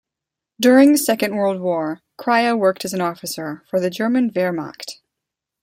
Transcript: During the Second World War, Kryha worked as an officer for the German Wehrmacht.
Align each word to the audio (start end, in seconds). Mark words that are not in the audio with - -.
During 0.59 0.93
the 0.93 0.97
Second 0.97 1.35
World 1.35 1.61
War, 1.61 2.01
Kryha 2.19 2.57
worked 2.57 2.85
as 2.85 2.93
an 2.95 3.01
officer 3.01 3.63
for 3.69 3.79
the 3.79 3.91
German 3.91 4.31
Wehrmacht. 4.31 4.93